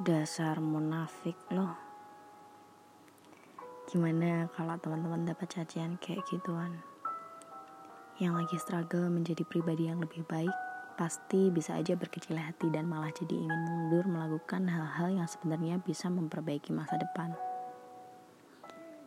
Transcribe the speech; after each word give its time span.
Dasar 0.00 0.64
munafik 0.64 1.36
loh. 1.52 1.76
Gimana 3.84 4.48
kalau 4.56 4.80
teman-teman 4.80 5.28
dapat 5.28 5.52
cacian 5.52 6.00
kayak 6.00 6.24
gituan? 6.24 6.80
Yang 8.16 8.32
lagi 8.32 8.56
struggle 8.64 9.12
menjadi 9.12 9.44
pribadi 9.44 9.92
yang 9.92 10.00
lebih 10.00 10.24
baik, 10.24 10.56
pasti 10.96 11.52
bisa 11.52 11.76
aja 11.76 12.00
berkecil 12.00 12.40
hati 12.40 12.72
dan 12.72 12.88
malah 12.88 13.12
jadi 13.12 13.44
ingin 13.44 13.60
mundur 13.68 14.08
melakukan 14.08 14.72
hal-hal 14.72 15.20
yang 15.20 15.28
sebenarnya 15.28 15.76
bisa 15.84 16.08
memperbaiki 16.08 16.72
masa 16.72 16.96
depan. 16.96 17.36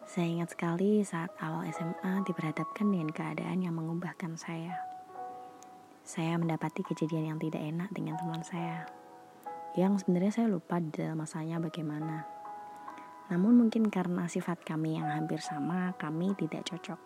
Saya 0.05 0.29
ingat 0.29 0.53
sekali 0.53 1.01
saat 1.01 1.33
awal 1.41 1.65
SMA 1.73 2.21
diperhadapkan 2.21 2.85
dengan 2.85 3.09
keadaan 3.09 3.65
yang 3.65 3.73
mengubahkan 3.73 4.37
saya. 4.37 4.77
Saya 6.05 6.37
mendapati 6.37 6.85
kejadian 6.85 7.33
yang 7.33 7.39
tidak 7.41 7.65
enak 7.65 7.89
dengan 7.97 8.13
teman 8.21 8.45
saya 8.45 8.85
yang 9.73 9.97
sebenarnya 9.97 10.29
saya 10.29 10.47
lupa 10.53 10.77
dalam 10.77 11.17
masanya 11.17 11.57
bagaimana. 11.57 12.29
Namun 13.33 13.57
mungkin 13.57 13.89
karena 13.89 14.29
sifat 14.29 14.61
kami 14.61 15.01
yang 15.01 15.09
hampir 15.09 15.41
sama, 15.41 15.97
kami 15.97 16.37
tidak 16.37 16.69
cocok. 16.69 17.01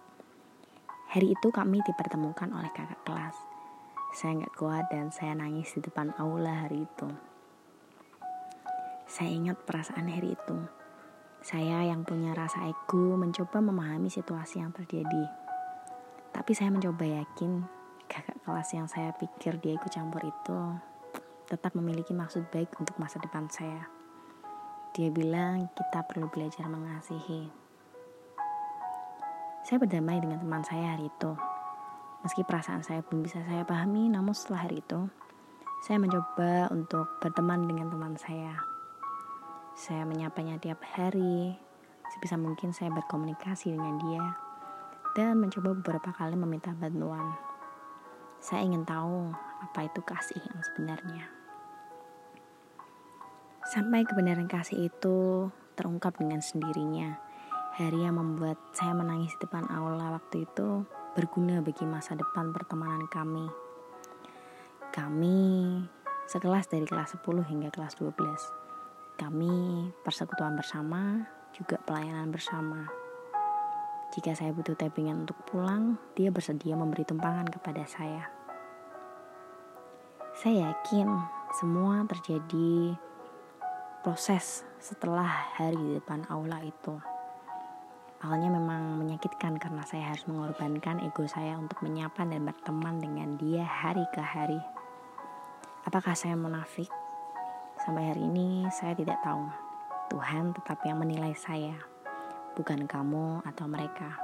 Hari 1.15 1.31
itu 1.31 1.47
kami 1.47 1.79
dipertemukan 1.87 2.51
oleh 2.51 2.67
kakak 2.75 2.99
kelas. 3.07 3.37
Saya 4.11 4.43
nggak 4.43 4.55
kuat 4.59 4.91
dan 4.91 5.15
saya 5.15 5.31
nangis 5.39 5.71
di 5.71 5.79
depan 5.79 6.11
aula 6.19 6.67
hari 6.67 6.83
itu. 6.83 7.07
Saya 9.07 9.31
ingat 9.31 9.63
perasaan 9.63 10.11
hari 10.11 10.35
itu. 10.35 10.57
Saya 11.39 11.87
yang 11.87 12.03
punya 12.03 12.35
rasa 12.35 12.67
ego 12.67 13.15
mencoba 13.15 13.63
memahami 13.63 14.11
situasi 14.11 14.59
yang 14.59 14.75
terjadi. 14.75 15.31
Tapi 16.35 16.51
saya 16.51 16.75
mencoba 16.75 17.07
yakin 17.07 17.63
kakak 18.11 18.43
kelas 18.43 18.75
yang 18.75 18.91
saya 18.91 19.15
pikir 19.15 19.55
dia 19.63 19.79
ikut 19.79 19.87
campur 19.87 20.19
itu 20.27 20.59
tetap 21.47 21.71
memiliki 21.79 22.11
maksud 22.11 22.51
baik 22.51 22.75
untuk 22.75 22.99
masa 22.99 23.23
depan 23.23 23.47
saya. 23.47 23.87
Dia 24.91 25.07
bilang 25.07 25.71
kita 25.71 26.03
perlu 26.03 26.27
belajar 26.27 26.67
mengasihi. 26.67 27.47
Saya 29.63 29.79
berdamai 29.79 30.19
dengan 30.19 30.43
teman 30.43 30.63
saya 30.67 30.95
hari 30.95 31.07
itu. 31.07 31.31
Meski 32.23 32.43
perasaan 32.43 32.83
saya 32.83 32.99
belum 33.03 33.23
bisa 33.23 33.39
saya 33.47 33.63
pahami, 33.63 34.11
namun 34.11 34.35
setelah 34.35 34.67
hari 34.67 34.83
itu, 34.83 35.07
saya 35.85 36.01
mencoba 36.01 36.67
untuk 36.73 37.07
berteman 37.23 37.67
dengan 37.67 37.87
teman 37.87 38.15
saya. 38.19 38.57
Saya 39.77 40.03
menyapanya 40.03 40.57
tiap 40.57 40.81
hari, 40.83 41.55
sebisa 42.11 42.35
mungkin 42.35 42.73
saya 42.73 42.89
berkomunikasi 42.91 43.71
dengan 43.71 44.01
dia, 44.01 44.25
dan 45.15 45.37
mencoba 45.37 45.77
beberapa 45.77 46.09
kali 46.11 46.35
meminta 46.35 46.73
bantuan. 46.73 47.37
Saya 48.41 48.65
ingin 48.65 48.81
tahu 48.83 49.29
apa 49.61 49.85
itu 49.85 50.01
kasih 50.01 50.41
yang 50.41 50.61
sebenarnya. 50.73 51.36
Sampai 53.67 54.07
kebenaran 54.07 54.47
kasih 54.47 54.87
itu 54.87 55.51
terungkap 55.75 56.15
dengan 56.15 56.39
sendirinya. 56.39 57.19
Hari 57.75 57.99
yang 57.99 58.15
membuat 58.15 58.55
saya 58.71 58.95
menangis 58.95 59.35
di 59.35 59.43
depan 59.43 59.67
aula 59.67 60.15
waktu 60.15 60.47
itu 60.47 60.87
berguna 61.19 61.59
bagi 61.59 61.83
masa 61.83 62.15
depan 62.15 62.55
pertemanan 62.55 63.11
kami. 63.11 63.43
Kami 64.95 65.39
sekelas 66.31 66.71
dari 66.71 66.87
kelas 66.87 67.19
10 67.19 67.43
hingga 67.43 67.67
kelas 67.67 67.99
12. 67.99 68.15
Kami 69.19 69.91
persekutuan 69.99 70.55
bersama, 70.55 71.27
juga 71.51 71.75
pelayanan 71.83 72.31
bersama. 72.31 72.87
Jika 74.15 74.31
saya 74.31 74.55
butuh 74.55 74.79
tappingan 74.79 75.27
untuk 75.27 75.43
pulang, 75.43 75.99
dia 76.15 76.31
bersedia 76.31 76.79
memberi 76.79 77.03
tumpangan 77.03 77.51
kepada 77.51 77.83
saya. 77.83 78.31
Saya 80.39 80.71
yakin 80.71 81.11
semua 81.51 82.07
terjadi 82.07 82.95
proses 84.07 84.63
setelah 84.79 85.27
hari 85.59 85.75
di 85.75 85.99
depan 85.99 86.23
aula 86.31 86.63
itu. 86.63 86.95
Awalnya 88.23 88.55
memang 88.55 88.95
menyakitkan 89.03 89.59
karena 89.59 89.83
saya 89.83 90.15
harus 90.15 90.23
mengorbankan 90.31 91.03
ego 91.03 91.27
saya 91.27 91.59
untuk 91.59 91.83
menyapa 91.83 92.23
dan 92.23 92.47
berteman 92.47 93.03
dengan 93.03 93.35
dia 93.35 93.67
hari 93.67 94.07
ke 94.15 94.23
hari. 94.23 94.63
Apakah 95.83 96.15
saya 96.15 96.39
munafik? 96.39 96.87
Sampai 97.83 98.07
hari 98.07 98.23
ini 98.31 98.63
saya 98.71 98.95
tidak 98.95 99.19
tahu. 99.27 99.43
Tuhan 100.15 100.55
tetap 100.55 100.79
yang 100.87 101.03
menilai 101.03 101.35
saya, 101.35 101.75
bukan 102.55 102.87
kamu 102.87 103.43
atau 103.43 103.67
mereka. 103.67 104.15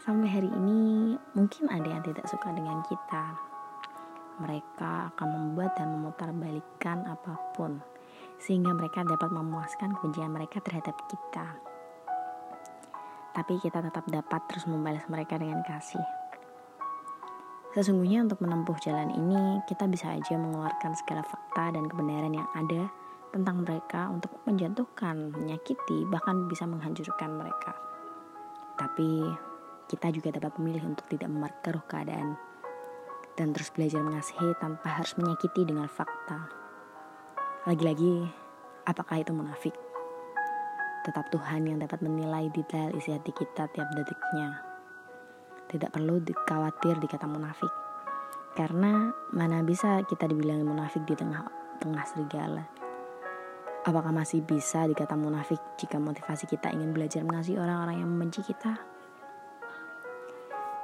Sampai 0.00 0.32
hari 0.32 0.48
ini 0.48 1.12
mungkin 1.36 1.68
ada 1.68 1.92
yang 1.92 2.00
tidak 2.00 2.24
suka 2.24 2.56
dengan 2.56 2.80
kita. 2.88 3.36
Mereka 4.40 5.12
akan 5.12 5.28
membuat 5.28 5.76
dan 5.76 5.92
memutarbalikkan 5.92 7.04
apa 7.04 7.36
pun 7.52 7.93
sehingga 8.40 8.74
mereka 8.74 9.06
dapat 9.06 9.30
memuaskan 9.30 9.96
kebencian 9.98 10.30
mereka 10.30 10.58
terhadap 10.62 10.94
kita. 11.06 11.46
Tapi 13.34 13.58
kita 13.58 13.82
tetap 13.82 14.06
dapat 14.06 14.40
terus 14.46 14.64
membalas 14.70 15.02
mereka 15.10 15.38
dengan 15.38 15.62
kasih. 15.66 16.02
Sesungguhnya 17.74 18.22
untuk 18.22 18.38
menempuh 18.38 18.78
jalan 18.78 19.10
ini, 19.10 19.58
kita 19.66 19.90
bisa 19.90 20.14
aja 20.14 20.38
mengeluarkan 20.38 20.94
segala 20.94 21.26
fakta 21.26 21.74
dan 21.74 21.90
kebenaran 21.90 22.30
yang 22.30 22.46
ada 22.54 22.86
tentang 23.34 23.66
mereka 23.66 24.06
untuk 24.14 24.30
menjatuhkan, 24.46 25.34
menyakiti, 25.34 26.06
bahkan 26.06 26.46
bisa 26.46 26.70
menghancurkan 26.70 27.34
mereka. 27.34 27.74
Tapi 28.78 29.26
kita 29.90 30.14
juga 30.14 30.38
dapat 30.38 30.54
memilih 30.62 30.94
untuk 30.94 31.10
tidak 31.10 31.26
memperkeruh 31.34 31.82
keadaan 31.90 32.38
dan 33.34 33.50
terus 33.50 33.74
belajar 33.74 33.98
mengasihi 34.06 34.54
tanpa 34.62 35.02
harus 35.02 35.18
menyakiti 35.18 35.66
dengan 35.66 35.90
fakta. 35.90 36.63
Lagi-lagi, 37.64 38.20
apakah 38.84 39.24
itu 39.24 39.32
munafik? 39.32 39.72
Tetap 41.00 41.32
Tuhan 41.32 41.64
yang 41.64 41.80
dapat 41.80 42.04
menilai 42.04 42.52
detail 42.52 42.92
isi 42.92 43.08
hati 43.08 43.32
kita 43.32 43.72
tiap 43.72 43.88
detiknya. 43.96 44.60
Tidak 45.72 45.88
perlu 45.88 46.20
khawatir 46.44 47.00
dikata 47.00 47.24
munafik. 47.24 47.72
Karena 48.52 49.08
mana 49.32 49.64
bisa 49.64 50.04
kita 50.04 50.28
dibilang 50.28 50.60
munafik 50.60 51.08
di 51.08 51.16
tengah 51.16 51.48
tengah 51.80 52.04
serigala. 52.04 52.68
Apakah 53.88 54.12
masih 54.12 54.44
bisa 54.44 54.84
dikata 54.84 55.16
munafik 55.16 55.56
jika 55.80 55.96
motivasi 55.96 56.44
kita 56.44 56.68
ingin 56.68 56.92
belajar 56.92 57.24
mengasihi 57.24 57.56
orang-orang 57.56 57.96
yang 57.96 58.12
membenci 58.12 58.44
kita? 58.44 58.76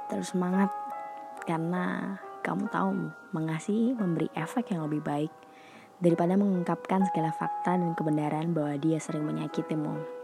Terus 0.09 0.33
semangat 0.33 0.73
karena 1.45 2.17
kamu 2.41 2.73
tahu 2.73 3.13
mengasihi 3.37 3.93
memberi 3.93 4.33
efek 4.33 4.73
yang 4.73 4.89
lebih 4.89 5.05
baik 5.05 5.50
daripada 6.01 6.33
mengungkapkan 6.33 7.05
segala 7.07 7.29
fakta 7.31 7.77
dan 7.77 7.93
kebenaran 7.93 8.51
bahwa 8.51 8.75
dia 8.81 8.97
sering 8.97 9.23
menyakitimu. 9.23 10.20